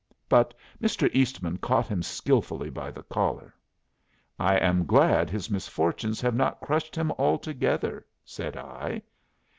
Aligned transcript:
But 0.27 0.55
Mr. 0.81 1.11
Eastman 1.13 1.57
caught 1.59 1.85
him 1.85 2.01
skilfully 2.01 2.71
by 2.71 2.89
the 2.89 3.03
collar. 3.03 3.53
"I 4.39 4.55
am 4.57 4.87
glad 4.87 5.29
his 5.29 5.51
misfortunes 5.51 6.19
have 6.21 6.33
not 6.33 6.59
crushed 6.59 6.95
him 6.95 7.11
altogether," 7.19 8.07
said 8.25 8.57
I. 8.57 9.03